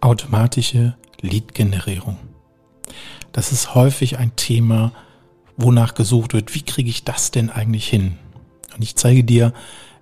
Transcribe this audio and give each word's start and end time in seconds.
Automatische 0.00 0.96
Lead-Generierung. 1.20 2.18
Das 3.32 3.52
ist 3.52 3.74
häufig 3.74 4.18
ein 4.18 4.36
Thema, 4.36 4.92
wonach 5.56 5.94
gesucht 5.94 6.34
wird, 6.34 6.54
wie 6.54 6.62
kriege 6.62 6.88
ich 6.88 7.04
das 7.04 7.30
denn 7.30 7.50
eigentlich 7.50 7.88
hin? 7.88 8.16
Und 8.74 8.82
ich 8.82 8.94
zeige 8.94 9.24
dir 9.24 9.52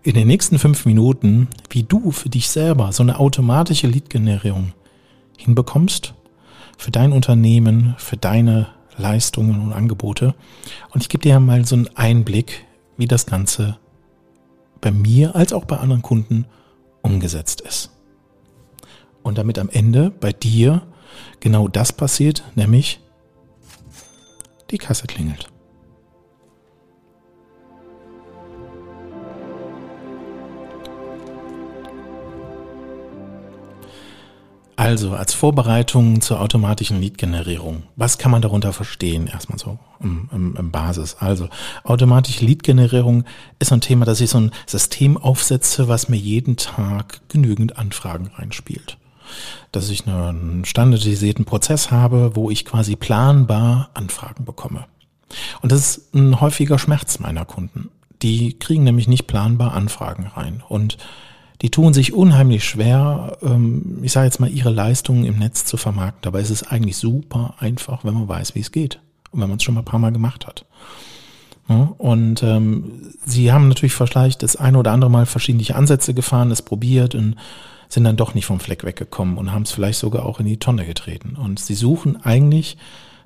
in 0.02 0.14
den 0.14 0.26
nächsten 0.26 0.58
fünf 0.58 0.84
Minuten, 0.84 1.48
wie 1.70 1.82
du 1.82 2.10
für 2.12 2.28
dich 2.28 2.48
selber 2.48 2.92
so 2.92 3.02
eine 3.02 3.18
automatische 3.18 3.86
Lead-Generierung 3.86 4.72
hinbekommst, 5.38 6.14
für 6.76 6.90
dein 6.90 7.12
Unternehmen, 7.12 7.94
für 7.98 8.18
deine 8.18 8.68
Leistungen 8.98 9.60
und 9.62 9.72
Angebote. 9.72 10.34
Und 10.90 11.02
ich 11.02 11.08
gebe 11.08 11.22
dir 11.22 11.40
mal 11.40 11.64
so 11.64 11.74
einen 11.74 11.88
Einblick, 11.96 12.64
wie 12.98 13.06
das 13.06 13.26
Ganze 13.26 13.78
bei 14.80 14.90
mir 14.90 15.34
als 15.34 15.54
auch 15.54 15.64
bei 15.64 15.78
anderen 15.78 16.02
Kunden 16.02 16.44
umgesetzt 17.02 17.62
ist. 17.62 17.95
Und 19.26 19.38
damit 19.38 19.58
am 19.58 19.68
Ende 19.68 20.10
bei 20.10 20.32
dir 20.32 20.82
genau 21.40 21.66
das 21.66 21.92
passiert, 21.92 22.44
nämlich 22.54 23.00
die 24.70 24.78
Kasse 24.78 25.08
klingelt. 25.08 25.48
Also 34.76 35.14
als 35.14 35.34
Vorbereitung 35.34 36.20
zur 36.20 36.40
automatischen 36.40 37.00
Lead-Generierung. 37.00 37.82
Was 37.96 38.18
kann 38.18 38.30
man 38.30 38.42
darunter 38.42 38.72
verstehen? 38.72 39.26
Erstmal 39.26 39.58
so 39.58 39.80
im, 39.98 40.30
im, 40.32 40.54
im 40.54 40.70
Basis. 40.70 41.16
Also 41.18 41.48
automatische 41.82 42.44
Lead-Generierung 42.44 43.24
ist 43.58 43.72
ein 43.72 43.80
Thema, 43.80 44.04
dass 44.04 44.20
ich 44.20 44.30
so 44.30 44.38
ein 44.38 44.52
System 44.66 45.16
aufsetze, 45.16 45.88
was 45.88 46.08
mir 46.08 46.16
jeden 46.16 46.56
Tag 46.56 47.28
genügend 47.28 47.76
Anfragen 47.76 48.30
reinspielt. 48.36 48.98
Dass 49.72 49.90
ich 49.90 50.06
einen 50.06 50.64
standardisierten 50.64 51.44
Prozess 51.44 51.90
habe, 51.90 52.32
wo 52.34 52.50
ich 52.50 52.64
quasi 52.64 52.96
planbar 52.96 53.90
Anfragen 53.94 54.44
bekomme. 54.44 54.86
Und 55.62 55.72
das 55.72 55.80
ist 55.80 56.14
ein 56.14 56.40
häufiger 56.40 56.78
Schmerz 56.78 57.18
meiner 57.18 57.44
Kunden. 57.44 57.90
Die 58.22 58.58
kriegen 58.58 58.84
nämlich 58.84 59.08
nicht 59.08 59.26
planbar 59.26 59.74
Anfragen 59.74 60.26
rein. 60.26 60.62
Und 60.66 60.98
die 61.62 61.70
tun 61.70 61.94
sich 61.94 62.12
unheimlich 62.12 62.64
schwer, 62.64 63.38
ähm, 63.42 64.00
ich 64.02 64.12
sage 64.12 64.26
jetzt 64.26 64.40
mal, 64.40 64.50
ihre 64.50 64.70
Leistungen 64.70 65.24
im 65.24 65.38
Netz 65.38 65.64
zu 65.64 65.76
vermarkten. 65.76 66.22
Dabei 66.22 66.40
ist 66.40 66.50
es 66.50 66.62
eigentlich 66.62 66.96
super 66.96 67.54
einfach, 67.58 68.04
wenn 68.04 68.14
man 68.14 68.28
weiß, 68.28 68.54
wie 68.54 68.60
es 68.60 68.72
geht 68.72 69.00
und 69.30 69.40
wenn 69.40 69.48
man 69.48 69.56
es 69.56 69.62
schon 69.62 69.74
mal 69.74 69.80
ein 69.80 69.86
paar 69.86 70.00
Mal 70.00 70.12
gemacht 70.12 70.46
hat. 70.46 70.64
und 71.68 72.42
ähm, 72.44 73.14
sie 73.24 73.50
haben 73.50 73.68
natürlich 73.68 73.94
vielleicht 73.94 74.42
das 74.42 74.54
eine 74.54 74.78
oder 74.78 74.92
andere 74.92 75.10
Mal 75.10 75.26
verschiedene 75.26 75.74
Ansätze 75.74 76.14
gefahren, 76.14 76.52
es 76.52 76.62
probiert 76.62 77.14
und 77.14 77.36
sind 77.88 78.04
dann 78.04 78.16
doch 78.16 78.34
nicht 78.34 78.46
vom 78.46 78.60
Fleck 78.60 78.84
weggekommen 78.84 79.38
und 79.38 79.52
haben 79.52 79.62
es 79.62 79.72
vielleicht 79.72 79.98
sogar 79.98 80.26
auch 80.26 80.40
in 80.40 80.46
die 80.46 80.58
Tonne 80.58 80.86
getreten. 80.86 81.36
Und 81.36 81.60
sie 81.60 81.74
suchen 81.74 82.22
eigentlich, 82.24 82.76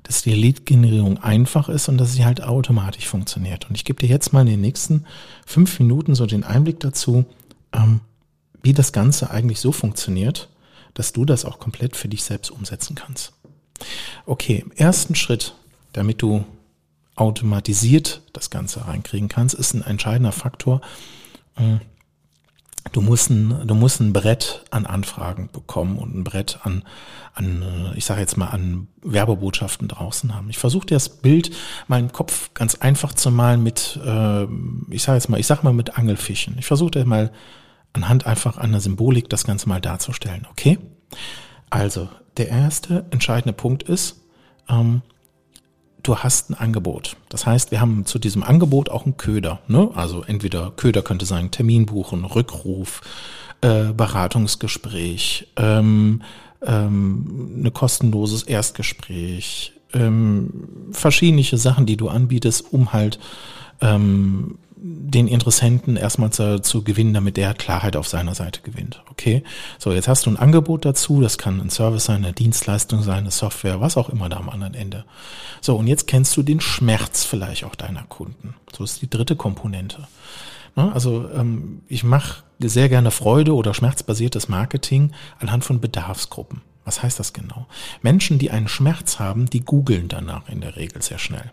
dass 0.03 0.23
die 0.23 0.33
Lead-Generierung 0.33 1.19
einfach 1.19 1.69
ist 1.69 1.87
und 1.87 1.97
dass 1.97 2.13
sie 2.13 2.25
halt 2.25 2.43
automatisch 2.43 3.07
funktioniert. 3.07 3.69
Und 3.69 3.75
ich 3.75 3.85
gebe 3.85 3.99
dir 3.99 4.09
jetzt 4.09 4.33
mal 4.33 4.41
in 4.41 4.47
den 4.47 4.61
nächsten 4.61 5.05
fünf 5.45 5.79
Minuten 5.79 6.15
so 6.15 6.25
den 6.25 6.43
Einblick 6.43 6.79
dazu, 6.79 7.25
ähm, 7.73 8.01
wie 8.63 8.73
das 8.73 8.91
Ganze 8.91 9.31
eigentlich 9.31 9.59
so 9.59 9.71
funktioniert, 9.71 10.49
dass 10.93 11.13
du 11.13 11.25
das 11.25 11.45
auch 11.45 11.59
komplett 11.59 11.95
für 11.95 12.07
dich 12.07 12.23
selbst 12.23 12.51
umsetzen 12.51 12.95
kannst. 12.95 13.33
Okay, 14.25 14.63
im 14.65 14.71
ersten 14.71 15.15
Schritt, 15.15 15.55
damit 15.93 16.21
du 16.21 16.45
automatisiert 17.15 18.21
das 18.33 18.49
Ganze 18.49 18.87
reinkriegen 18.87 19.29
kannst, 19.29 19.55
ist 19.55 19.73
ein 19.73 19.83
entscheidender 19.83 20.31
Faktor. 20.31 20.81
Du 22.91 23.01
musst 23.01 23.29
ein, 23.29 23.67
du 23.67 23.75
musst 23.75 23.99
ein 23.99 24.11
Brett 24.11 24.65
an 24.71 24.85
Anfragen 24.85 25.49
bekommen 25.51 25.97
und 25.97 26.15
ein 26.15 26.23
Brett 26.23 26.59
an, 26.63 26.83
an 27.33 27.61
äh, 27.61 27.97
ich 27.97 28.05
sage 28.05 28.21
jetzt 28.21 28.37
mal, 28.37 28.47
an 28.47 28.87
Werbebotschaften 29.03 29.87
draußen 29.87 30.33
haben. 30.33 30.49
Ich 30.49 30.57
versuche 30.57 30.87
dir 30.87 30.95
das 30.95 31.09
Bild 31.09 31.51
im 31.87 32.11
Kopf 32.11 32.53
ganz 32.53 32.75
einfach 32.75 33.13
zu 33.13 33.29
malen 33.31 33.61
mit, 33.61 33.99
äh, 34.03 34.45
ich 34.89 35.03
sage 35.03 35.17
jetzt 35.17 35.29
mal, 35.29 35.39
ich 35.39 35.47
sage 35.47 35.63
mal 35.63 35.73
mit 35.73 35.97
Angelfischen. 35.97 36.57
Ich 36.57 36.65
versuche 36.65 36.91
dir 36.91 37.05
mal 37.05 37.31
anhand 37.93 38.25
einfach 38.25 38.57
einer 38.57 38.79
Symbolik 38.79 39.29
das 39.29 39.43
Ganze 39.43 39.69
mal 39.69 39.81
darzustellen. 39.81 40.47
Okay? 40.49 40.79
Also, 41.69 42.09
der 42.37 42.49
erste 42.49 43.05
entscheidende 43.11 43.53
Punkt 43.53 43.83
ist, 43.83 44.21
ähm, 44.69 45.01
du 46.03 46.17
hast 46.17 46.49
ein 46.49 46.53
Angebot. 46.55 47.15
Das 47.29 47.45
heißt, 47.45 47.71
wir 47.71 47.81
haben 47.81 48.05
zu 48.05 48.19
diesem 48.19 48.43
Angebot 48.43 48.89
auch 48.89 49.05
einen 49.05 49.17
Köder. 49.17 49.59
Ne? 49.67 49.89
Also 49.95 50.23
entweder 50.23 50.71
Köder 50.71 51.01
könnte 51.01 51.25
sein 51.25 51.51
Termin 51.51 51.85
buchen, 51.85 52.25
Rückruf, 52.25 53.01
äh, 53.61 53.93
Beratungsgespräch, 53.93 55.47
ähm, 55.57 56.21
ähm, 56.65 57.63
ein 57.63 57.73
kostenloses 57.73 58.43
Erstgespräch, 58.43 59.73
ähm, 59.93 60.89
verschiedene 60.91 61.43
Sachen, 61.43 61.85
die 61.85 61.97
du 61.97 62.09
anbietest, 62.09 62.71
um 62.71 62.93
halt 62.93 63.19
ähm, 63.81 64.57
den 64.83 65.27
Interessenten 65.27 65.95
erstmal 65.95 66.31
zu, 66.31 66.59
zu 66.61 66.83
gewinnen, 66.83 67.13
damit 67.13 67.37
der 67.37 67.53
Klarheit 67.53 67.95
auf 67.95 68.07
seiner 68.07 68.33
Seite 68.33 68.61
gewinnt. 68.61 69.03
Okay, 69.11 69.43
so 69.77 69.91
jetzt 69.91 70.07
hast 70.07 70.25
du 70.25 70.31
ein 70.31 70.37
Angebot 70.37 70.85
dazu, 70.85 71.21
das 71.21 71.37
kann 71.37 71.61
ein 71.61 71.69
Service 71.69 72.05
sein, 72.05 72.23
eine 72.23 72.33
Dienstleistung 72.33 73.03
sein, 73.03 73.19
eine 73.19 73.31
Software, 73.31 73.79
was 73.79 73.95
auch 73.95 74.09
immer 74.09 74.27
da 74.27 74.37
am 74.37 74.49
anderen 74.49 74.73
Ende. 74.73 75.05
So, 75.61 75.75
und 75.75 75.85
jetzt 75.85 76.07
kennst 76.07 76.35
du 76.35 76.41
den 76.41 76.61
Schmerz 76.61 77.23
vielleicht 77.25 77.63
auch 77.63 77.75
deiner 77.75 78.03
Kunden. 78.03 78.55
So 78.75 78.83
ist 78.83 79.01
die 79.03 79.09
dritte 79.09 79.35
Komponente. 79.35 80.07
Ne, 80.75 80.91
also 80.93 81.29
ähm, 81.29 81.81
ich 81.87 82.03
mache 82.03 82.43
sehr 82.59 82.89
gerne 82.89 83.11
Freude 83.11 83.53
oder 83.53 83.73
schmerzbasiertes 83.73 84.49
Marketing 84.49 85.11
anhand 85.39 85.63
von 85.63 85.79
Bedarfsgruppen. 85.79 86.61
Was 86.85 87.03
heißt 87.03 87.19
das 87.19 87.33
genau? 87.33 87.67
Menschen, 88.01 88.39
die 88.39 88.49
einen 88.49 88.67
Schmerz 88.67 89.19
haben, 89.19 89.47
die 89.47 89.61
googeln 89.61 90.07
danach 90.07 90.49
in 90.49 90.61
der 90.61 90.75
Regel 90.75 91.01
sehr 91.01 91.19
schnell. 91.19 91.51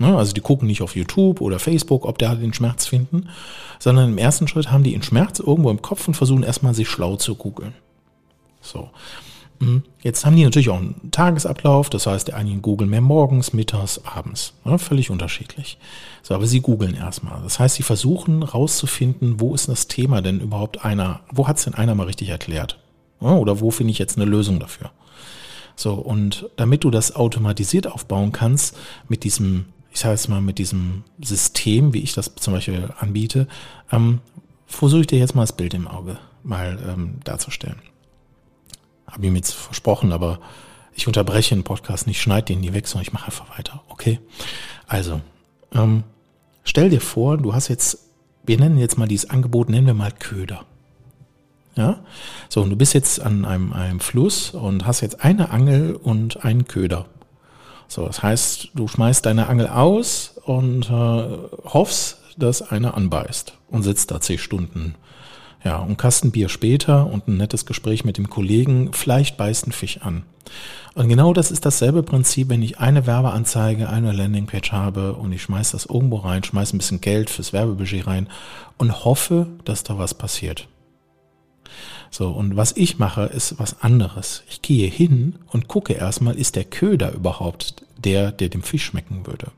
Ne? 0.00 0.16
Also 0.16 0.32
die 0.32 0.40
gucken 0.40 0.66
nicht 0.66 0.80
auf 0.80 0.96
YouTube 0.96 1.42
oder 1.42 1.58
Facebook, 1.58 2.06
ob 2.06 2.16
der 2.18 2.34
den 2.34 2.54
Schmerz 2.54 2.86
finden, 2.86 3.28
sondern 3.78 4.08
im 4.08 4.18
ersten 4.18 4.48
Schritt 4.48 4.72
haben 4.72 4.82
die 4.82 4.92
den 4.92 5.02
Schmerz 5.02 5.40
irgendwo 5.40 5.70
im 5.70 5.82
Kopf 5.82 6.08
und 6.08 6.14
versuchen 6.14 6.42
erstmal 6.42 6.74
sich 6.74 6.88
schlau 6.88 7.16
zu 7.16 7.34
googeln. 7.34 7.74
So. 8.62 8.88
Mhm. 9.58 9.82
Jetzt 10.00 10.24
haben 10.24 10.36
die 10.36 10.44
natürlich 10.44 10.70
auch 10.70 10.78
einen 10.78 11.10
Tagesablauf, 11.10 11.90
das 11.90 12.06
heißt, 12.06 12.28
der 12.28 12.36
einen 12.36 12.62
googeln 12.62 12.88
mehr 12.88 13.02
morgens, 13.02 13.52
mittags, 13.52 14.00
abends. 14.02 14.54
Ne? 14.64 14.78
Völlig 14.78 15.10
unterschiedlich. 15.10 15.76
So, 16.22 16.34
aber 16.34 16.46
sie 16.46 16.62
googeln 16.62 16.94
erstmal. 16.94 17.42
Das 17.42 17.58
heißt, 17.58 17.74
sie 17.74 17.82
versuchen 17.82 18.42
rauszufinden, 18.42 19.38
wo 19.38 19.54
ist 19.54 19.68
das 19.68 19.86
Thema 19.86 20.22
denn 20.22 20.40
überhaupt 20.40 20.82
einer, 20.82 21.20
wo 21.30 21.46
hat 21.46 21.58
es 21.58 21.64
denn 21.64 21.74
einer 21.74 21.94
mal 21.94 22.06
richtig 22.06 22.30
erklärt? 22.30 22.78
Ne? 23.20 23.36
Oder 23.36 23.60
wo 23.60 23.70
finde 23.70 23.90
ich 23.90 23.98
jetzt 23.98 24.16
eine 24.16 24.24
Lösung 24.24 24.60
dafür? 24.60 24.92
So, 25.76 25.92
und 25.92 26.48
damit 26.56 26.84
du 26.84 26.90
das 26.90 27.14
automatisiert 27.14 27.86
aufbauen 27.86 28.32
kannst, 28.32 28.78
mit 29.08 29.24
diesem 29.24 29.66
ich 29.92 30.00
sage 30.00 30.14
jetzt 30.14 30.28
mal 30.28 30.40
mit 30.40 30.58
diesem 30.58 31.04
System, 31.20 31.92
wie 31.92 32.00
ich 32.00 32.14
das 32.14 32.32
zum 32.36 32.54
Beispiel 32.54 32.90
anbiete, 32.98 33.48
ähm, 33.90 34.20
versuche 34.66 35.02
ich 35.02 35.06
dir 35.08 35.18
jetzt 35.18 35.34
mal 35.34 35.42
das 35.42 35.56
Bild 35.56 35.74
im 35.74 35.88
Auge 35.88 36.18
mal 36.42 36.78
ähm, 36.88 37.16
darzustellen. 37.24 37.80
Habe 39.06 39.26
ihm 39.26 39.36
jetzt 39.36 39.52
versprochen, 39.52 40.12
aber 40.12 40.38
ich 40.94 41.06
unterbreche 41.06 41.54
den 41.54 41.64
Podcast 41.64 42.06
nicht, 42.06 42.20
schneide 42.20 42.46
den 42.46 42.60
nie 42.60 42.72
weg, 42.72 42.86
sondern 42.86 43.02
ich 43.02 43.12
mache 43.12 43.26
einfach 43.26 43.58
weiter. 43.58 43.82
Okay? 43.88 44.20
Also, 44.86 45.20
ähm, 45.72 46.04
stell 46.62 46.90
dir 46.90 47.00
vor, 47.00 47.36
du 47.36 47.52
hast 47.52 47.68
jetzt, 47.68 48.10
wir 48.44 48.58
nennen 48.58 48.78
jetzt 48.78 48.98
mal 48.98 49.08
dieses 49.08 49.30
Angebot, 49.30 49.68
nennen 49.68 49.86
wir 49.86 49.94
mal 49.94 50.12
Köder. 50.12 50.64
Ja? 51.76 52.00
So, 52.48 52.62
und 52.62 52.70
du 52.70 52.76
bist 52.76 52.94
jetzt 52.94 53.20
an 53.20 53.44
einem, 53.44 53.72
einem 53.72 54.00
Fluss 54.00 54.50
und 54.50 54.86
hast 54.86 55.00
jetzt 55.00 55.24
eine 55.24 55.50
Angel 55.50 55.94
und 55.94 56.44
einen 56.44 56.66
Köder. 56.66 57.06
So, 57.90 58.06
das 58.06 58.22
heißt, 58.22 58.68
du 58.74 58.86
schmeißt 58.86 59.26
deine 59.26 59.48
Angel 59.48 59.66
aus 59.66 60.36
und 60.44 60.88
äh, 60.88 61.24
hoffst, 61.64 62.18
dass 62.38 62.62
einer 62.62 62.96
anbeißt 62.96 63.54
und 63.68 63.82
sitzt 63.82 64.12
da 64.12 64.20
zehn 64.20 64.38
Stunden. 64.38 64.94
Ja, 65.64 65.78
und 65.78 65.98
Kasten 65.98 66.30
Bier 66.30 66.48
später 66.48 67.06
und 67.06 67.26
ein 67.26 67.36
nettes 67.36 67.66
Gespräch 67.66 68.04
mit 68.04 68.16
dem 68.16 68.30
Kollegen, 68.30 68.92
vielleicht 68.92 69.36
beißt 69.36 69.66
ein 69.66 69.72
Fisch 69.72 69.98
an. 70.02 70.22
Und 70.94 71.08
genau 71.08 71.32
das 71.32 71.50
ist 71.50 71.66
dasselbe 71.66 72.04
Prinzip, 72.04 72.48
wenn 72.48 72.62
ich 72.62 72.78
eine 72.78 73.08
Werbeanzeige, 73.08 73.88
eine 73.88 74.12
Landingpage 74.12 74.70
habe 74.70 75.14
und 75.14 75.32
ich 75.32 75.42
schmeiß 75.42 75.72
das 75.72 75.86
irgendwo 75.86 76.18
rein, 76.18 76.44
schmeiß 76.44 76.72
ein 76.72 76.78
bisschen 76.78 77.00
Geld 77.00 77.28
fürs 77.28 77.52
Werbebudget 77.52 78.06
rein 78.06 78.28
und 78.78 79.04
hoffe, 79.04 79.48
dass 79.64 79.82
da 79.82 79.98
was 79.98 80.14
passiert. 80.14 80.68
So, 82.20 82.28
und 82.28 82.54
was 82.54 82.76
ich 82.76 82.98
mache, 82.98 83.22
ist 83.22 83.58
was 83.58 83.80
anderes. 83.80 84.42
Ich 84.50 84.60
gehe 84.60 84.90
hin 84.90 85.36
und 85.46 85.68
gucke 85.68 85.94
erstmal, 85.94 86.34
ist 86.34 86.54
der 86.54 86.64
Köder 86.64 87.12
überhaupt 87.12 87.82
der, 87.96 88.30
der 88.30 88.50
dem 88.50 88.62
Fisch 88.62 88.84
schmecken 88.84 89.26
würde? 89.26 89.52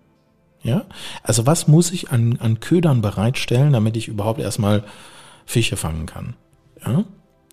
Ja? 0.63 0.85
Also 1.25 1.45
was 1.45 1.67
muss 1.67 1.91
ich 1.91 2.13
an, 2.13 2.39
an 2.39 2.61
Ködern 2.61 3.03
bereitstellen, 3.03 3.73
damit 3.73 3.97
ich 3.97 4.07
überhaupt 4.07 4.39
erstmal 4.39 4.85
Fische 5.45 5.77
fangen 5.77 6.07
kann? 6.07 6.35
Ja? 6.87 7.03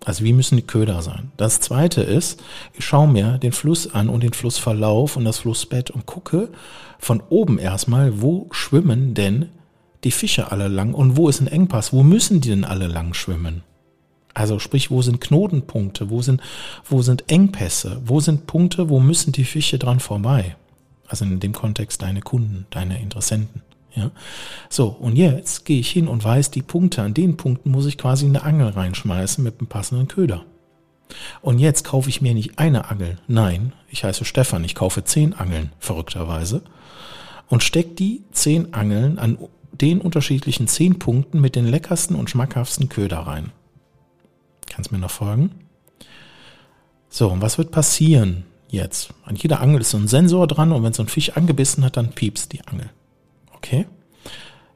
Also 0.04 0.22
wie 0.22 0.32
müssen 0.32 0.54
die 0.54 0.62
Köder 0.62 1.02
sein? 1.02 1.32
Das 1.36 1.58
zweite 1.58 2.02
ist, 2.02 2.40
ich 2.74 2.84
schaue 2.84 3.08
mir 3.08 3.38
den 3.38 3.50
Fluss 3.50 3.92
an 3.92 4.08
und 4.10 4.22
den 4.22 4.32
Flussverlauf 4.32 5.16
und 5.16 5.24
das 5.24 5.38
Flussbett 5.38 5.90
und 5.90 6.06
gucke 6.06 6.50
von 7.00 7.20
oben 7.30 7.58
erstmal, 7.58 8.22
wo 8.22 8.46
schwimmen 8.52 9.14
denn 9.14 9.48
die 10.04 10.12
Fische 10.12 10.52
alle 10.52 10.68
lang 10.68 10.94
und 10.94 11.16
wo 11.16 11.28
ist 11.28 11.40
ein 11.40 11.48
Engpass? 11.48 11.92
Wo 11.92 12.04
müssen 12.04 12.40
die 12.40 12.50
denn 12.50 12.64
alle 12.64 12.86
lang 12.86 13.12
schwimmen? 13.12 13.64
Also 14.34 14.58
sprich, 14.58 14.90
wo 14.90 15.02
sind 15.02 15.20
Knotenpunkte, 15.20 16.10
wo 16.10 16.22
sind, 16.22 16.40
wo 16.84 17.02
sind 17.02 17.30
Engpässe, 17.30 18.00
wo 18.04 18.20
sind 18.20 18.46
Punkte, 18.46 18.88
wo 18.88 19.00
müssen 19.00 19.32
die 19.32 19.44
Fische 19.44 19.78
dran 19.78 20.00
vorbei? 20.00 20.56
Also 21.08 21.24
in 21.24 21.40
dem 21.40 21.52
Kontext 21.52 22.02
deine 22.02 22.20
Kunden, 22.20 22.66
deine 22.70 23.00
Interessenten. 23.00 23.62
Ja. 23.94 24.12
So, 24.68 24.86
und 24.88 25.16
jetzt 25.16 25.64
gehe 25.64 25.80
ich 25.80 25.90
hin 25.90 26.06
und 26.06 26.22
weiß, 26.22 26.52
die 26.52 26.62
Punkte, 26.62 27.02
an 27.02 27.14
den 27.14 27.36
Punkten 27.36 27.70
muss 27.70 27.86
ich 27.86 27.98
quasi 27.98 28.26
eine 28.26 28.44
Angel 28.44 28.68
reinschmeißen 28.68 29.42
mit 29.42 29.58
einem 29.58 29.66
passenden 29.66 30.06
Köder. 30.06 30.44
Und 31.42 31.58
jetzt 31.58 31.82
kaufe 31.82 32.08
ich 32.08 32.20
mir 32.20 32.34
nicht 32.34 32.58
eine 32.60 32.88
Angel, 32.88 33.18
nein, 33.26 33.72
ich 33.88 34.04
heiße 34.04 34.24
Stefan, 34.24 34.62
ich 34.62 34.76
kaufe 34.76 35.02
zehn 35.02 35.34
Angeln, 35.34 35.72
verrückterweise, 35.80 36.62
und 37.48 37.64
stecke 37.64 37.94
die 37.94 38.22
zehn 38.30 38.74
Angeln 38.74 39.18
an 39.18 39.38
den 39.72 40.00
unterschiedlichen 40.00 40.68
zehn 40.68 41.00
Punkten 41.00 41.40
mit 41.40 41.56
den 41.56 41.66
leckersten 41.66 42.14
und 42.14 42.30
schmackhaftsten 42.30 42.88
Köder 42.88 43.18
rein. 43.18 43.50
Kannst 44.80 44.92
mir 44.92 44.98
noch 44.98 45.10
folgen? 45.10 45.50
So, 47.10 47.28
und 47.28 47.42
was 47.42 47.58
wird 47.58 47.70
passieren 47.70 48.44
jetzt? 48.70 49.12
An 49.26 49.36
jeder 49.36 49.60
Angel 49.60 49.82
ist 49.82 49.90
so 49.90 49.98
ein 49.98 50.08
Sensor 50.08 50.46
dran 50.46 50.72
und 50.72 50.82
wenn 50.82 50.94
so 50.94 51.02
ein 51.02 51.08
Fisch 51.10 51.36
angebissen 51.36 51.84
hat, 51.84 51.98
dann 51.98 52.12
piepst 52.12 52.50
die 52.54 52.66
Angel. 52.66 52.88
Okay? 53.54 53.84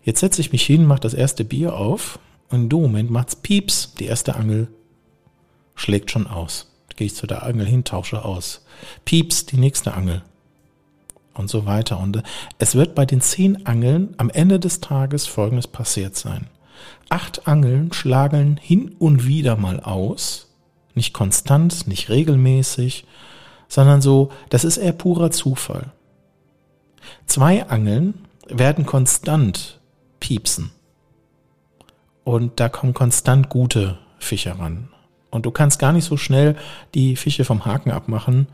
Jetzt 0.02 0.20
setze 0.20 0.42
ich 0.42 0.52
mich 0.52 0.62
hin, 0.66 0.84
mache 0.84 1.00
das 1.00 1.14
erste 1.14 1.42
Bier 1.46 1.72
auf 1.72 2.18
und 2.50 2.64
in 2.64 2.68
dem 2.68 2.82
Moment 2.82 3.10
macht's 3.10 3.34
Pieps. 3.34 3.94
Die 3.94 4.04
erste 4.04 4.36
Angel 4.36 4.68
schlägt 5.74 6.10
schon 6.10 6.26
aus. 6.26 6.70
Gehe 6.96 7.06
ich 7.06 7.14
zu 7.14 7.26
der 7.26 7.42
Angel 7.42 7.64
hin, 7.64 7.84
tausche 7.84 8.26
aus. 8.26 8.62
Pieps, 9.06 9.46
die 9.46 9.56
nächste 9.56 9.94
Angel. 9.94 10.20
Und 11.32 11.48
so 11.48 11.64
weiter. 11.64 11.98
Und 11.98 12.22
es 12.58 12.74
wird 12.74 12.94
bei 12.94 13.06
den 13.06 13.22
zehn 13.22 13.64
Angeln 13.64 14.12
am 14.18 14.28
Ende 14.28 14.60
des 14.60 14.80
Tages 14.80 15.26
Folgendes 15.26 15.66
passiert 15.66 16.14
sein. 16.14 16.48
Acht 17.08 17.46
Angeln 17.46 17.92
schlagen 17.92 18.58
hin 18.60 18.94
und 18.98 19.26
wieder 19.26 19.56
mal 19.56 19.80
aus. 19.80 20.52
Nicht 20.94 21.12
konstant, 21.12 21.86
nicht 21.86 22.08
regelmäßig, 22.08 23.04
sondern 23.68 24.00
so, 24.00 24.30
das 24.50 24.64
ist 24.64 24.76
eher 24.76 24.92
purer 24.92 25.30
Zufall. 25.30 25.92
Zwei 27.26 27.68
Angeln 27.68 28.14
werden 28.48 28.86
konstant 28.86 29.80
piepsen. 30.20 30.70
Und 32.22 32.60
da 32.60 32.68
kommen 32.68 32.94
konstant 32.94 33.50
gute 33.50 33.98
Fische 34.18 34.58
ran. 34.58 34.88
Und 35.30 35.46
du 35.46 35.50
kannst 35.50 35.78
gar 35.78 35.92
nicht 35.92 36.04
so 36.04 36.16
schnell 36.16 36.56
die 36.94 37.16
Fische 37.16 37.44
vom 37.44 37.64
Haken 37.64 37.90
abmachen, 37.90 38.46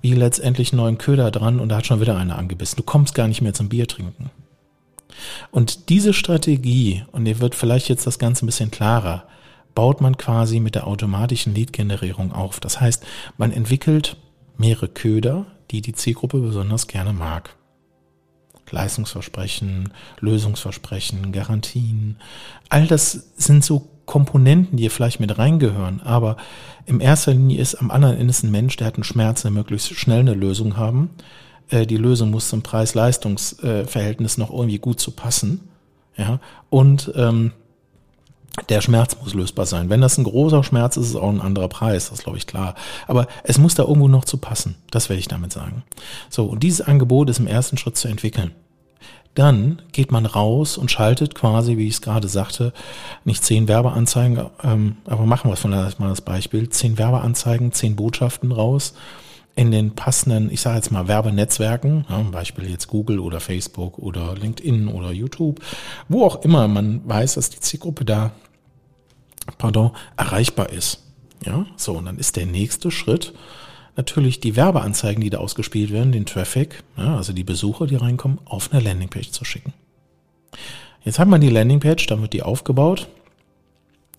wie 0.00 0.14
letztendlich 0.14 0.72
neuen 0.72 0.96
Köder 0.96 1.30
dran 1.30 1.60
und 1.60 1.68
da 1.68 1.78
hat 1.78 1.86
schon 1.86 2.00
wieder 2.00 2.16
einer 2.16 2.38
angebissen. 2.38 2.76
Du 2.76 2.82
kommst 2.82 3.14
gar 3.14 3.28
nicht 3.28 3.42
mehr 3.42 3.52
zum 3.52 3.68
Bier 3.68 3.86
trinken. 3.86 4.30
Und 5.50 5.88
diese 5.88 6.12
Strategie, 6.12 7.04
und 7.12 7.26
ihr 7.26 7.40
wird 7.40 7.54
vielleicht 7.54 7.88
jetzt 7.88 8.06
das 8.06 8.18
Ganze 8.18 8.44
ein 8.44 8.46
bisschen 8.46 8.70
klarer, 8.70 9.24
baut 9.74 10.00
man 10.00 10.16
quasi 10.16 10.60
mit 10.60 10.74
der 10.74 10.86
automatischen 10.86 11.54
Lead-Generierung 11.54 12.32
auf. 12.32 12.60
Das 12.60 12.80
heißt, 12.80 13.04
man 13.38 13.52
entwickelt 13.52 14.16
mehrere 14.56 14.88
Köder, 14.88 15.46
die 15.70 15.80
die 15.80 15.92
Zielgruppe 15.92 16.40
besonders 16.40 16.86
gerne 16.86 17.12
mag. 17.12 17.56
Leistungsversprechen, 18.70 19.92
Lösungsversprechen, 20.20 21.32
Garantien. 21.32 22.16
All 22.68 22.86
das 22.86 23.12
sind 23.36 23.64
so 23.64 23.88
Komponenten, 24.06 24.76
die 24.76 24.84
hier 24.84 24.90
vielleicht 24.90 25.20
mit 25.20 25.38
reingehören. 25.38 26.00
Aber 26.02 26.36
im 26.86 27.00
erster 27.00 27.32
Linie 27.32 27.60
ist 27.60 27.76
am 27.76 27.90
anderen 27.90 28.16
Ende 28.16 28.34
ein 28.42 28.50
Mensch, 28.50 28.76
der 28.76 28.88
hat 28.88 28.94
einen 28.94 29.04
Schmerz, 29.04 29.42
der 29.42 29.50
möglichst 29.50 29.94
schnell 29.94 30.20
eine 30.20 30.34
Lösung 30.34 30.76
haben. 30.76 31.10
Äh, 31.70 31.86
die 31.86 31.96
Lösung 31.96 32.30
muss 32.30 32.48
zum 32.48 32.62
Preis-Leistungs-Verhältnis 32.62 34.38
noch 34.38 34.50
irgendwie 34.50 34.78
gut 34.78 35.00
zu 35.00 35.12
passen. 35.12 35.68
Ja, 36.16 36.40
und 36.68 37.12
ähm, 37.14 37.52
der 38.68 38.80
Schmerz 38.80 39.16
muss 39.22 39.32
lösbar 39.32 39.64
sein. 39.64 39.88
Wenn 39.88 40.00
das 40.00 40.18
ein 40.18 40.24
großer 40.24 40.62
Schmerz 40.64 40.96
ist, 40.96 41.04
ist 41.04 41.10
es 41.10 41.16
auch 41.16 41.30
ein 41.30 41.40
anderer 41.40 41.68
Preis, 41.68 42.10
das 42.10 42.24
glaube 42.24 42.36
ich 42.36 42.46
klar. 42.46 42.74
Aber 43.06 43.26
es 43.44 43.58
muss 43.58 43.74
da 43.74 43.84
irgendwo 43.84 44.08
noch 44.08 44.24
zu 44.24 44.38
passen. 44.38 44.74
Das 44.90 45.08
werde 45.08 45.20
ich 45.20 45.28
damit 45.28 45.52
sagen. 45.52 45.84
So, 46.28 46.44
und 46.46 46.62
dieses 46.62 46.80
Angebot 46.80 47.30
ist 47.30 47.38
im 47.38 47.46
ersten 47.46 47.78
Schritt 47.78 47.96
zu 47.96 48.08
entwickeln. 48.08 48.52
Dann 49.34 49.80
geht 49.92 50.10
man 50.10 50.26
raus 50.26 50.76
und 50.76 50.90
schaltet 50.90 51.36
quasi, 51.36 51.76
wie 51.76 51.86
ich 51.86 51.94
es 51.94 52.02
gerade 52.02 52.26
sagte, 52.26 52.72
nicht 53.24 53.44
zehn 53.44 53.68
Werbeanzeigen, 53.68 54.46
ähm, 54.64 54.96
aber 55.06 55.24
machen 55.24 55.50
wir 55.50 55.56
von 55.56 55.70
mal 55.70 55.94
das 56.08 56.20
Beispiel, 56.20 56.68
zehn 56.68 56.98
Werbeanzeigen, 56.98 57.70
zehn 57.70 57.94
Botschaften 57.94 58.50
raus 58.50 58.94
in 59.56 59.70
den 59.70 59.94
passenden, 59.94 60.50
ich 60.50 60.60
sage 60.60 60.76
jetzt 60.76 60.90
mal 60.90 61.08
Werbenetzwerken, 61.08 62.06
ja, 62.08 62.22
Beispiel 62.22 62.70
jetzt 62.70 62.88
Google 62.88 63.18
oder 63.18 63.40
Facebook 63.40 63.98
oder 63.98 64.34
LinkedIn 64.34 64.88
oder 64.88 65.12
YouTube, 65.12 65.60
wo 66.08 66.24
auch 66.24 66.42
immer 66.44 66.68
man 66.68 67.06
weiß, 67.08 67.34
dass 67.34 67.50
die 67.50 67.60
Zielgruppe 67.60 68.04
da, 68.04 68.32
pardon, 69.58 69.90
erreichbar 70.16 70.70
ist. 70.70 71.04
Ja, 71.44 71.66
so, 71.76 71.94
und 71.94 72.04
dann 72.04 72.18
ist 72.18 72.36
der 72.36 72.46
nächste 72.46 72.90
Schritt 72.90 73.32
natürlich 73.96 74.40
die 74.40 74.56
Werbeanzeigen, 74.56 75.22
die 75.22 75.30
da 75.30 75.38
ausgespielt 75.38 75.90
werden, 75.90 76.12
den 76.12 76.26
Traffic, 76.26 76.82
ja, 76.96 77.16
also 77.16 77.32
die 77.32 77.44
Besucher, 77.44 77.86
die 77.86 77.96
reinkommen, 77.96 78.38
auf 78.44 78.72
eine 78.72 78.82
Landingpage 78.82 79.30
zu 79.30 79.44
schicken. 79.44 79.72
Jetzt 81.02 81.18
hat 81.18 81.28
man 81.28 81.40
die 81.40 81.48
Landingpage, 81.48 82.06
dann 82.06 82.20
wird 82.20 82.32
die 82.32 82.42
aufgebaut 82.42 83.08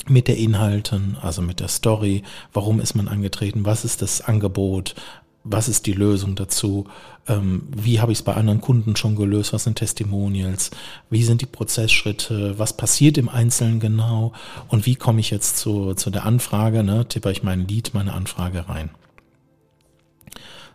mit 0.10 0.28
der 0.28 0.38
Inhalten, 0.38 1.18
also 1.22 1.42
mit 1.42 1.60
der 1.60 1.68
Story, 1.68 2.24
warum 2.54 2.80
ist 2.80 2.96
man 2.96 3.08
angetreten, 3.08 3.66
was 3.66 3.86
ist 3.86 4.02
das 4.02 4.22
Angebot, 4.22 4.96
was 5.44 5.68
ist 5.68 5.86
die 5.86 5.94
Lösung 5.94 6.36
dazu, 6.36 6.86
ähm, 7.28 7.64
wie 7.76 8.00
habe 8.00 8.12
ich 8.12 8.20
es 8.20 8.24
bei 8.24 8.34
anderen 8.34 8.62
Kunden 8.62 8.96
schon 8.96 9.16
gelöst, 9.16 9.54
was 9.54 9.64
sind 9.64 9.78
Testimonials, 9.78 10.72
wie 11.10 11.24
sind 11.24 11.42
die 11.42 11.48
Prozessschritte, 11.48 12.60
was 12.60 12.78
passiert 12.78 13.18
im 13.18 13.30
Einzelnen 13.30 13.80
genau? 13.80 14.34
Und 14.68 14.86
wie 14.86 14.96
komme 14.96 15.20
ich 15.20 15.32
jetzt 15.32 15.58
zu, 15.58 15.94
zu 15.96 16.10
der 16.10 16.26
Anfrage, 16.26 16.84
ne, 16.84 17.08
tippe 17.08 17.32
ich 17.32 17.44
mein 17.44 17.68
Lied, 17.68 17.94
meine 17.94 18.14
Anfrage 18.14 18.70
rein. 18.70 18.92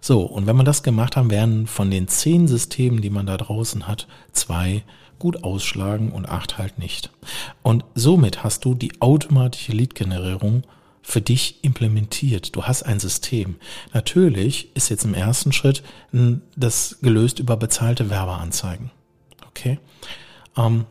So, 0.00 0.22
und 0.22 0.46
wenn 0.46 0.56
man 0.56 0.66
das 0.66 0.82
gemacht 0.82 1.16
haben, 1.16 1.30
werden 1.30 1.66
von 1.66 1.90
den 1.90 2.06
zehn 2.06 2.46
Systemen, 2.46 3.00
die 3.00 3.10
man 3.10 3.26
da 3.26 3.36
draußen 3.36 3.88
hat, 3.88 4.06
zwei 4.32 4.84
gut 5.18 5.44
ausschlagen 5.44 6.12
und 6.12 6.28
acht 6.28 6.58
halt 6.58 6.78
nicht. 6.78 7.10
Und 7.62 7.84
somit 7.94 8.44
hast 8.44 8.64
du 8.64 8.74
die 8.74 9.00
automatische 9.00 9.72
Lead-Generierung 9.72 10.62
für 11.02 11.20
dich 11.20 11.62
implementiert. 11.62 12.56
Du 12.56 12.64
hast 12.64 12.82
ein 12.82 12.98
System. 12.98 13.56
Natürlich 13.92 14.74
ist 14.74 14.88
jetzt 14.88 15.04
im 15.04 15.14
ersten 15.14 15.52
Schritt 15.52 15.82
das 16.56 16.98
gelöst 17.00 17.38
über 17.38 17.56
bezahlte 17.56 18.10
Werbeanzeigen. 18.10 18.90
Okay? 19.48 19.78
Ähm, 20.56 20.84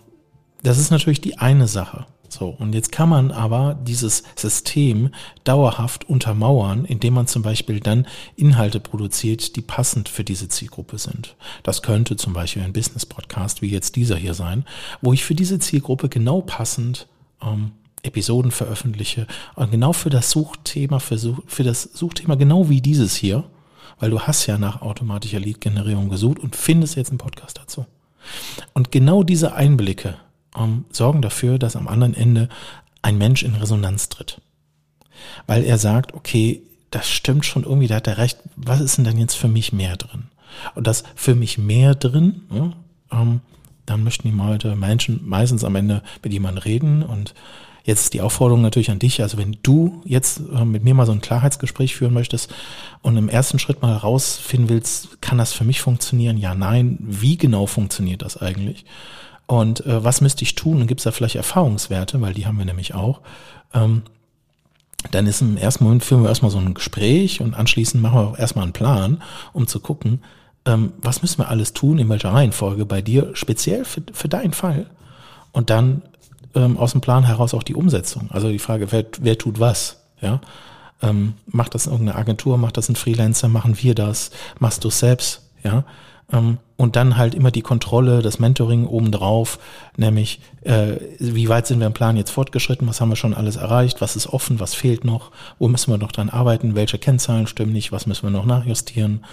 das 0.64 0.80
ist 0.80 0.90
natürlich 0.90 1.22
die 1.22 1.38
eine 1.38 1.68
Sache. 1.68 2.06
So, 2.38 2.50
und 2.50 2.76
jetzt 2.76 2.92
kann 2.92 3.08
man 3.08 3.32
aber 3.32 3.80
dieses 3.82 4.24
System 4.36 5.12
dauerhaft 5.46 6.10
untermauern, 6.10 6.84
indem 6.84 7.14
man 7.14 7.28
zum 7.28 7.44
Beispiel 7.44 7.80
dann 7.80 8.08
Inhalte 8.36 8.82
produziert, 8.82 9.56
die 9.56 9.62
passend 9.62 10.10
für 10.10 10.26
diese 10.26 10.50
Zielgruppe 10.50 10.98
sind. 10.98 11.38
Das 11.64 11.82
könnte 11.82 12.18
zum 12.18 12.34
Beispiel 12.34 12.62
ein 12.64 12.74
Business-Podcast 12.74 13.62
wie 13.62 13.70
jetzt 13.70 13.96
dieser 13.96 14.18
hier 14.18 14.34
sein, 14.34 14.66
wo 15.02 15.14
ich 15.14 15.24
für 15.24 15.34
diese 15.34 15.60
Zielgruppe 15.60 16.10
genau 16.10 16.42
passend 16.42 17.08
ähm, 17.42 17.72
Episoden 18.04 18.52
veröffentliche 18.52 19.28
und 19.56 19.72
genau 19.72 19.94
für 19.94 20.10
das 20.10 20.30
Suchthema, 20.30 21.00
für, 21.00 21.18
für 21.48 21.64
das 21.64 21.84
Suchthema 21.84 22.36
genau 22.36 22.68
wie 22.68 22.82
dieses 22.82 23.16
hier, 23.16 23.46
weil 23.98 24.10
du 24.10 24.20
hast 24.20 24.46
ja 24.46 24.58
nach 24.58 24.82
automatischer 24.82 25.40
Lead-Generierung 25.40 26.10
gesucht 26.10 26.40
und 26.40 26.58
findest 26.58 26.98
jetzt 26.98 27.12
einen 27.12 27.18
Podcast 27.18 27.60
dazu. 27.60 27.86
Und 28.74 28.92
genau 28.92 29.24
diese 29.24 29.54
Einblicke 29.54 30.18
ähm, 30.58 30.86
sorgen 30.92 31.22
dafür, 31.22 31.60
dass 31.60 31.76
am 31.76 31.88
anderen 31.88 32.14
Ende 32.14 32.50
ein 33.02 33.18
Mensch 33.18 33.44
in 33.44 33.56
Resonanz 33.56 34.10
tritt. 34.10 34.42
Weil 35.48 35.64
er 35.64 35.78
sagt, 35.78 36.14
okay, 36.14 36.62
das 36.92 37.10
stimmt 37.10 37.46
schon 37.46 37.64
irgendwie, 37.64 37.88
da 37.88 37.96
hat 37.96 38.08
er 38.08 38.18
recht, 38.18 38.40
was 38.56 38.82
ist 38.82 38.98
denn 38.98 39.06
dann 39.06 39.18
jetzt 39.18 39.36
für 39.36 39.48
mich 39.48 39.74
mehr 39.74 39.98
drin? 39.98 40.30
Und 40.76 40.88
das 40.88 41.04
für 41.16 41.36
mich 41.36 41.58
mehr 41.58 41.96
drin, 41.96 42.44
ja, 42.52 42.74
ähm, 43.22 43.42
dann 43.86 44.04
möchten 44.04 44.30
die 44.30 44.36
Leute, 44.36 44.76
Menschen 44.76 45.22
meistens 45.28 45.64
am 45.64 45.76
Ende 45.76 46.02
mit 46.24 46.34
jemandem 46.34 46.64
reden 46.64 47.04
und 47.04 47.36
Jetzt 47.86 48.02
ist 48.02 48.14
die 48.16 48.22
Aufforderung 48.22 48.64
natürlich 48.64 48.90
an 48.90 48.98
dich, 48.98 49.22
also 49.22 49.38
wenn 49.38 49.58
du 49.62 50.02
jetzt 50.06 50.42
äh, 50.52 50.66
mit 50.66 50.84
mir 50.84 50.96
mal 50.96 51.06
so 51.06 51.12
ein 51.12 51.22
Klarheitsgespräch 51.22 51.96
führen 51.96 52.14
möchtest 52.14 52.52
und 53.04 53.16
im 53.16 53.30
ersten 53.30 53.60
Schritt 53.60 53.84
mal 53.84 53.96
rausfinden 53.96 54.70
willst, 54.70 55.22
kann 55.22 55.38
das 55.38 55.54
für 55.54 55.64
mich 55.64 55.82
funktionieren? 55.82 56.38
Ja, 56.38 56.56
nein. 56.56 56.98
Wie 57.00 57.38
genau 57.38 57.68
funktioniert 57.68 58.24
das 58.24 58.38
eigentlich? 58.38 58.86
Und 59.46 59.86
äh, 59.86 60.04
was 60.04 60.20
müsste 60.20 60.42
ich 60.42 60.56
tun? 60.56 60.82
Und 60.82 60.88
gibt 60.88 61.02
es 61.02 61.04
da 61.04 61.12
vielleicht 61.12 61.36
Erfahrungswerte, 61.36 62.20
weil 62.22 62.34
die 62.34 62.48
haben 62.48 62.58
wir 62.58 62.66
nämlich 62.66 62.96
auch. 62.96 63.22
Ähm, 63.72 64.02
dann 65.12 65.28
ist 65.28 65.42
im 65.42 65.56
ersten 65.56 65.84
Moment 65.84 66.04
führen 66.04 66.24
wir 66.24 66.30
erstmal 66.30 66.50
so 66.50 66.58
ein 66.58 66.74
Gespräch 66.74 67.40
und 67.40 67.54
anschließend 67.54 68.02
machen 68.02 68.18
wir 68.18 68.28
auch 68.30 68.40
erstmal 68.40 68.64
einen 68.64 68.74
Plan, 68.74 69.22
um 69.54 69.68
zu 69.68 69.80
gucken, 69.80 70.24
ähm, 70.66 70.94
was 70.98 71.22
müssen 71.22 71.38
wir 71.38 71.50
alles 71.50 71.74
tun, 71.74 72.00
in 72.00 72.10
welcher 72.10 72.34
Reihenfolge 72.34 72.88
bei 72.88 73.04
dir, 73.04 73.30
speziell 73.36 73.86
für, 73.86 74.02
für 74.12 74.28
deinen 74.28 74.54
Fall. 74.54 74.88
Und 75.52 75.70
dann 75.70 76.02
ähm, 76.56 76.78
aus 76.78 76.94
dem 76.94 77.02
Plan 77.02 77.24
heraus 77.26 77.54
auch 77.54 77.64
die 77.64 77.76
Umsetzung. 77.76 78.30
Also 78.32 78.50
die 78.50 78.60
Frage, 78.60 78.92
wer, 78.92 79.06
wer 79.20 79.38
tut 79.38 79.60
was? 79.60 80.02
Ja, 80.22 80.42
ähm, 81.02 81.34
macht 81.46 81.76
das 81.76 81.88
irgendeine 81.88 82.18
Agentur, 82.18 82.58
macht 82.58 82.78
das 82.78 82.90
ein 82.90 82.96
Freelancer, 82.96 83.48
machen 83.48 83.78
wir 83.82 83.96
das, 83.96 84.32
machst 84.60 84.84
du 84.84 84.90
selbst? 84.90 85.42
Ja, 85.64 85.84
Ähm, 86.32 86.58
und 86.78 86.96
dann 86.96 87.18
halt 87.18 87.36
immer 87.36 87.52
die 87.52 87.62
Kontrolle, 87.62 88.22
das 88.22 88.40
Mentoring 88.40 88.86
obendrauf, 88.88 89.60
nämlich 89.96 90.42
äh, 90.62 90.98
wie 91.20 91.48
weit 91.50 91.68
sind 91.68 91.80
wir 91.80 91.88
im 91.88 91.94
Plan 91.94 92.18
jetzt 92.18 92.32
fortgeschritten, 92.32 92.88
was 92.88 93.00
haben 93.00 93.10
wir 93.10 93.16
schon 93.16 93.34
alles 93.34 93.56
erreicht, 93.56 94.02
was 94.02 94.16
ist 94.16 94.28
offen, 94.28 94.60
was 94.60 94.74
fehlt 94.74 95.06
noch, 95.06 95.32
wo 95.60 95.68
müssen 95.68 95.92
wir 95.92 95.98
noch 95.98 96.12
dran 96.12 96.30
arbeiten, 96.30 96.76
welche 96.76 96.98
Kennzahlen 96.98 97.48
stimmen 97.48 97.74
nicht, 97.74 97.92
was 97.92 98.08
müssen 98.08 98.24
wir 98.24 98.32
noch 98.32 98.46
nachjustieren. 98.46 99.24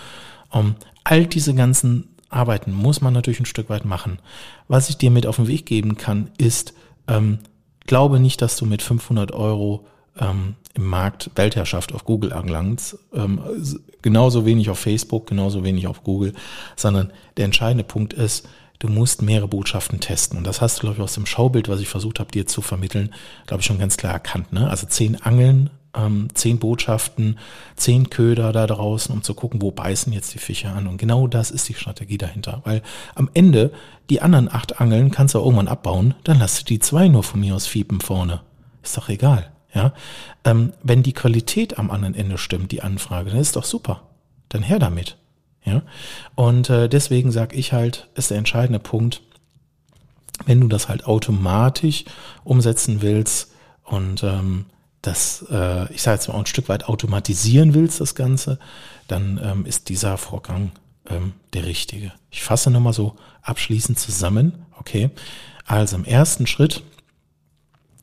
Um, 0.50 0.74
all 1.04 1.26
diese 1.26 1.54
ganzen 1.54 2.08
Arbeiten 2.28 2.72
muss 2.72 3.00
man 3.00 3.14
natürlich 3.14 3.40
ein 3.40 3.46
Stück 3.46 3.70
weit 3.70 3.84
machen. 3.84 4.18
Was 4.68 4.88
ich 4.90 4.98
dir 4.98 5.10
mit 5.10 5.26
auf 5.26 5.36
den 5.36 5.48
Weg 5.48 5.66
geben 5.66 5.96
kann, 5.96 6.30
ist, 6.38 6.74
ähm, 7.08 7.38
glaube 7.86 8.20
nicht, 8.20 8.42
dass 8.42 8.56
du 8.56 8.66
mit 8.66 8.82
500 8.82 9.32
Euro 9.32 9.86
ähm, 10.18 10.54
im 10.74 10.86
Markt 10.86 11.30
Weltherrschaft 11.34 11.94
auf 11.94 12.04
Google 12.04 12.32
anlangst. 12.32 12.98
Ähm, 13.12 13.40
genauso 14.00 14.46
wenig 14.46 14.70
auf 14.70 14.78
Facebook, 14.78 15.26
genauso 15.26 15.64
wenig 15.64 15.86
auf 15.86 16.02
Google, 16.02 16.34
sondern 16.76 17.12
der 17.36 17.44
entscheidende 17.44 17.84
Punkt 17.84 18.12
ist, 18.12 18.48
du 18.78 18.88
musst 18.88 19.22
mehrere 19.22 19.48
Botschaften 19.48 20.00
testen. 20.00 20.38
Und 20.38 20.46
das 20.46 20.60
hast 20.60 20.78
du, 20.78 20.80
glaube 20.82 20.96
ich, 20.96 21.02
aus 21.02 21.14
dem 21.14 21.26
Schaubild, 21.26 21.68
was 21.68 21.80
ich 21.80 21.88
versucht 21.88 22.18
habe, 22.18 22.32
dir 22.32 22.46
zu 22.46 22.62
vermitteln, 22.62 23.14
glaube 23.46 23.60
ich, 23.60 23.66
schon 23.66 23.78
ganz 23.78 23.96
klar 23.96 24.12
erkannt. 24.12 24.52
Ne? 24.52 24.68
Also 24.68 24.86
zehn 24.86 25.20
Angeln, 25.22 25.70
ähm, 25.94 26.28
zehn 26.34 26.58
Botschaften, 26.58 27.38
zehn 27.76 28.10
Köder 28.10 28.52
da 28.52 28.66
draußen, 28.66 29.14
um 29.14 29.22
zu 29.22 29.34
gucken, 29.34 29.60
wo 29.62 29.70
beißen 29.70 30.12
jetzt 30.12 30.34
die 30.34 30.38
Fische 30.38 30.70
an. 30.70 30.86
Und 30.86 30.96
genau 30.96 31.26
das 31.26 31.50
ist 31.50 31.68
die 31.68 31.74
Strategie 31.74 32.18
dahinter. 32.18 32.62
Weil 32.64 32.82
am 33.14 33.30
Ende, 33.34 33.72
die 34.10 34.22
anderen 34.22 34.52
acht 34.52 34.80
Angeln 34.80 35.10
kannst 35.10 35.34
du 35.34 35.38
irgendwann 35.38 35.68
abbauen, 35.68 36.14
dann 36.24 36.38
lass 36.38 36.64
die 36.64 36.78
zwei 36.78 37.08
nur 37.08 37.22
von 37.22 37.40
mir 37.40 37.54
aus 37.54 37.66
fiepen 37.66 38.00
vorne. 38.00 38.40
Ist 38.82 38.96
doch 38.96 39.08
egal. 39.08 39.50
Ja, 39.74 39.94
ähm, 40.44 40.74
wenn 40.82 41.02
die 41.02 41.14
Qualität 41.14 41.78
am 41.78 41.90
anderen 41.90 42.14
Ende 42.14 42.36
stimmt, 42.36 42.72
die 42.72 42.82
Anfrage, 42.82 43.30
dann 43.30 43.38
ist 43.38 43.56
doch 43.56 43.64
super. 43.64 44.02
Dann 44.50 44.62
her 44.62 44.78
damit. 44.78 45.16
Ja, 45.64 45.82
und 46.34 46.68
äh, 46.68 46.88
deswegen 46.88 47.30
sage 47.30 47.56
ich 47.56 47.72
halt, 47.72 48.08
ist 48.14 48.30
der 48.30 48.38
entscheidende 48.38 48.80
Punkt, 48.80 49.22
wenn 50.44 50.60
du 50.60 50.68
das 50.68 50.88
halt 50.88 51.06
automatisch 51.06 52.04
umsetzen 52.44 53.00
willst 53.00 53.52
und 53.84 54.24
ähm, 54.24 54.66
das, 55.02 55.44
äh, 55.50 55.92
ich 55.92 56.02
sage 56.02 56.16
jetzt 56.16 56.28
mal, 56.28 56.38
ein 56.38 56.46
Stück 56.46 56.68
weit 56.68 56.84
automatisieren 56.84 57.74
willst, 57.74 58.00
das 58.00 58.14
Ganze, 58.14 58.58
dann 59.08 59.40
ähm, 59.42 59.66
ist 59.66 59.88
dieser 59.88 60.16
Vorgang 60.16 60.70
ähm, 61.10 61.34
der 61.52 61.66
richtige. 61.66 62.12
Ich 62.30 62.42
fasse 62.42 62.70
nochmal 62.70 62.92
so 62.92 63.16
abschließend 63.42 63.98
zusammen. 63.98 64.64
Okay, 64.78 65.10
also 65.66 65.96
im 65.96 66.04
ersten 66.04 66.46
Schritt 66.46 66.82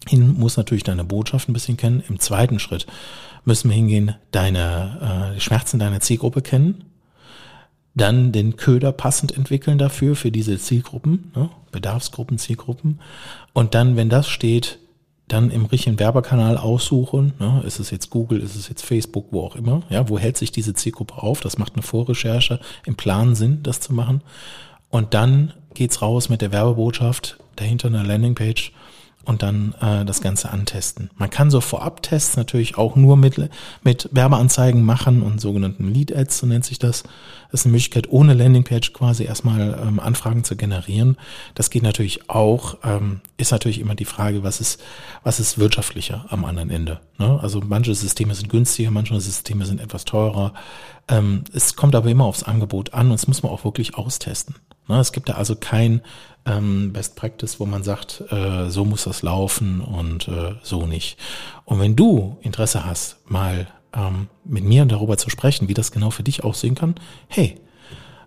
hin 0.08 0.34
muss 0.38 0.58
natürlich 0.58 0.84
deine 0.84 1.03
Botschaft 1.03 1.50
ein 1.50 1.53
bisschen 1.53 1.77
kennen. 1.77 2.03
Im 2.08 2.20
zweiten 2.20 2.60
Schritt 2.60 2.86
müssen 3.46 3.70
wir 3.70 3.75
hingehen, 3.75 4.15
deine 4.32 5.36
äh, 5.36 5.39
Schmerzen 5.39 5.79
deiner 5.79 6.01
Zielgruppe 6.01 6.41
kennen. 6.41 6.86
Dann 7.96 8.32
den 8.32 8.56
Köder 8.56 8.91
passend 8.91 9.36
entwickeln 9.36 9.77
dafür, 9.77 10.15
für 10.15 10.32
diese 10.32 10.58
Zielgruppen, 10.58 11.32
ne? 11.36 11.50
Bedarfsgruppen, 11.72 12.38
Zielgruppen. 12.38 13.00
Und 13.53 13.75
dann, 13.75 13.96
wenn 13.96 14.10
das 14.10 14.29
steht, 14.29 14.79
dann 15.29 15.51
im 15.51 15.65
richtigen 15.65 16.00
Werbekanal 16.00 16.57
aussuchen. 16.57 17.33
Ne? 17.39 17.63
Ist 17.65 17.79
es 17.79 17.91
jetzt 17.91 18.09
Google, 18.09 18.41
ist 18.41 18.55
es 18.55 18.67
jetzt 18.67 18.83
Facebook, 18.83 19.27
wo 19.31 19.41
auch 19.41 19.55
immer. 19.55 19.83
Ja, 19.89 20.09
wo 20.09 20.19
hält 20.19 20.38
sich 20.38 20.51
diese 20.51 20.74
Zielgruppe 20.74 21.15
auf? 21.15 21.39
Das 21.39 21.57
macht 21.57 21.75
eine 21.75 21.83
Vorrecherche 21.83 22.59
im 22.86 22.95
Plan 22.95 23.36
Sinn, 23.36 23.63
das 23.63 23.79
zu 23.79 23.93
machen. 23.93 24.21
Und 24.89 25.13
dann 25.13 25.53
geht's 25.74 26.01
raus 26.01 26.29
mit 26.29 26.41
der 26.41 26.51
Werbebotschaft, 26.51 27.38
dahinter 27.55 27.88
eine 27.88 28.03
Landingpage 28.03 28.74
und 29.26 29.44
dann 29.44 29.76
äh, 29.82 30.06
das 30.06 30.22
Ganze 30.22 30.50
antesten. 30.50 31.10
Man 31.18 31.30
kann 31.30 31.52
so 31.52 31.62
Vorab-Tests 31.62 32.38
natürlich 32.38 32.78
auch 32.78 32.96
nur 32.96 33.18
mit, 33.18 33.50
mit 33.84 34.10
Werbeanzeigen 34.12 34.84
machen 34.84 35.22
und 35.22 35.42
sogenannten 35.42 35.94
Lead-Ads, 35.94 36.40
so 36.40 36.48
nennt 36.48 36.66
sich 36.66 36.80
das. 36.80 37.04
Das 37.52 37.62
ist 37.62 37.66
eine 37.66 37.74
Möglichkeit, 37.74 38.10
ohne 38.10 38.34
Landingpage 38.34 38.94
quasi 38.94 39.26
erstmal 39.26 39.78
ähm, 39.86 40.00
Anfragen 40.00 40.44
zu 40.44 40.56
generieren. 40.56 41.18
Das 41.54 41.70
geht 41.70 41.84
natürlich 41.84 42.30
auch, 42.30 42.78
ähm, 42.84 43.22
ist 43.38 43.52
natürlich 43.52 43.80
immer 43.80 43.96
die 43.96 44.06
Frage, 44.06 44.44
was 44.44 44.62
ist, 44.62 44.82
was 45.24 45.40
ist 45.40 45.58
wirtschaftlicher 45.58 46.26
am 46.30 46.46
anderen 46.46 46.70
Ende. 46.70 47.00
Ne? 47.18 47.40
Also 47.42 47.62
manche 47.66 47.94
Systeme 47.96 48.34
sind 48.36 48.50
günstiger, 48.50 48.92
manche 48.92 49.20
Systeme 49.20 49.66
sind 49.66 49.82
etwas 49.82 50.06
teurer. 50.06 50.54
Ähm, 51.08 51.44
es 51.54 51.76
kommt 51.76 51.96
aber 51.96 52.10
immer 52.10 52.26
aufs 52.26 52.44
Angebot 52.44 52.94
an 52.94 53.10
und 53.10 53.16
es 53.16 53.28
muss 53.28 53.44
man 53.44 53.52
auch 53.52 53.66
wirklich 53.66 53.96
austesten. 53.96 54.56
Ne? 54.89 55.00
Es 55.00 55.12
gibt 55.12 55.29
da 55.29 55.34
also 55.34 55.55
kein 55.55 56.01
ähm, 56.46 56.91
Best 56.91 57.15
Practice, 57.15 57.60
wo 57.60 57.65
man 57.65 57.84
sagt, 57.84 58.24
äh, 58.31 58.69
so 58.69 58.84
muss 58.84 59.05
das 59.05 59.22
laufen 59.22 59.81
und 59.81 60.27
äh, 60.27 60.55
so 60.62 60.86
nicht. 60.86 61.17
Und 61.65 61.79
wenn 61.79 61.96
du 61.96 62.38
Interesse 62.41 62.86
hast, 62.86 63.17
mal 63.29 63.67
ähm, 63.93 64.27
mit 64.43 64.63
mir 64.63 64.86
darüber 64.86 65.17
zu 65.17 65.29
sprechen, 65.29 65.69
wie 65.69 65.74
das 65.74 65.91
genau 65.91 66.10
für 66.10 66.24
dich 66.24 66.43
aussehen 66.43 66.75
kann, 66.75 66.96
hey, 67.27 67.55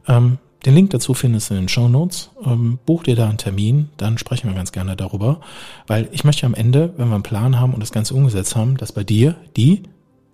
ähm, 0.08 0.38
den 0.64 0.74
Link 0.74 0.90
dazu 0.90 1.12
findest 1.12 1.50
du 1.50 1.54
in 1.54 1.62
den 1.62 1.68
Show 1.68 1.88
Notes. 1.88 2.30
Ähm, 2.44 2.78
buch 2.86 3.02
dir 3.02 3.16
da 3.16 3.28
einen 3.28 3.38
Termin, 3.38 3.88
dann 3.96 4.16
sprechen 4.16 4.48
wir 4.48 4.54
ganz 4.54 4.70
gerne 4.70 4.94
darüber. 4.94 5.40
Weil 5.88 6.08
ich 6.12 6.22
möchte 6.22 6.46
am 6.46 6.54
Ende, 6.54 6.94
wenn 6.96 7.08
wir 7.08 7.14
einen 7.14 7.24
Plan 7.24 7.58
haben 7.58 7.74
und 7.74 7.80
das 7.80 7.90
Ganze 7.90 8.14
umgesetzt 8.14 8.54
haben, 8.54 8.76
dass 8.76 8.92
bei 8.92 9.02
dir 9.02 9.34
die 9.56 9.82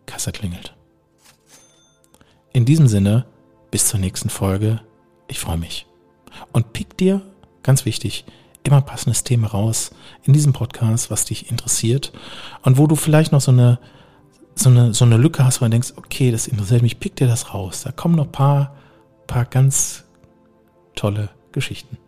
Kasse 0.04 0.32
klingelt. 0.32 0.74
In 2.52 2.66
diesem 2.66 2.88
Sinne, 2.88 3.24
bis 3.70 3.86
zur 3.86 4.00
nächsten 4.00 4.28
Folge. 4.28 4.80
Ich 5.28 5.38
freue 5.38 5.58
mich. 5.58 5.87
Und 6.52 6.72
pick 6.72 6.96
dir 6.96 7.22
Ganz 7.68 7.84
wichtig, 7.84 8.24
immer 8.62 8.80
passendes 8.80 9.24
Thema 9.24 9.48
raus 9.48 9.90
in 10.24 10.32
diesem 10.32 10.54
Podcast, 10.54 11.10
was 11.10 11.26
dich 11.26 11.50
interessiert 11.50 12.12
und 12.62 12.78
wo 12.78 12.86
du 12.86 12.96
vielleicht 12.96 13.30
noch 13.30 13.42
so 13.42 13.50
eine, 13.50 13.78
so 14.54 14.70
eine, 14.70 14.94
so 14.94 15.04
eine 15.04 15.18
Lücke 15.18 15.44
hast, 15.44 15.60
wo 15.60 15.66
du 15.66 15.70
denkst, 15.70 15.92
okay, 15.96 16.30
das 16.30 16.46
interessiert 16.46 16.80
mich, 16.80 16.98
pick 16.98 17.16
dir 17.16 17.26
das 17.26 17.52
raus. 17.52 17.82
Da 17.82 17.92
kommen 17.92 18.14
noch 18.14 18.32
paar, 18.32 18.74
paar 19.26 19.44
ganz 19.44 20.04
tolle 20.94 21.28
Geschichten. 21.52 21.98